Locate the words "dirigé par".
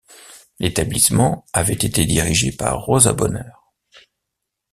2.07-2.79